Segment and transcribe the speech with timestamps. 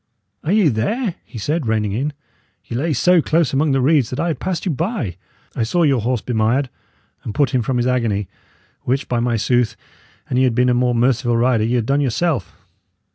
[0.43, 2.13] "Are ye there?" he said, reining in.
[2.65, 5.15] "Ye lay so close among the reeds that I had passed you by.
[5.55, 6.71] I saw your horse bemired,
[7.23, 8.27] and put him from his agony;
[8.81, 9.75] which, by my sooth!
[10.27, 12.51] an ye had been a more merciful rider, ye had done yourself.